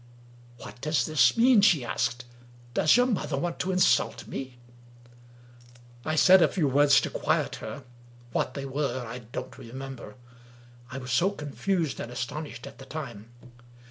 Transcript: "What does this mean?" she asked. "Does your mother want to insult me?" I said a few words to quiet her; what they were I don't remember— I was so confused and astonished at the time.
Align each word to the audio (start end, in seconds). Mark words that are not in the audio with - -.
"What 0.57 0.81
does 0.81 1.05
this 1.05 1.37
mean?" 1.37 1.61
she 1.61 1.85
asked. 1.85 2.25
"Does 2.73 2.97
your 2.97 3.05
mother 3.05 3.37
want 3.37 3.59
to 3.59 3.71
insult 3.71 4.25
me?" 4.25 4.57
I 6.05 6.15
said 6.15 6.41
a 6.41 6.47
few 6.47 6.67
words 6.67 6.99
to 7.01 7.11
quiet 7.11 7.57
her; 7.57 7.83
what 8.31 8.55
they 8.55 8.65
were 8.65 9.05
I 9.05 9.19
don't 9.19 9.55
remember— 9.59 10.15
I 10.91 10.97
was 10.97 11.11
so 11.11 11.29
confused 11.29 11.99
and 11.99 12.11
astonished 12.11 12.65
at 12.65 12.79
the 12.79 12.85
time. 12.85 13.29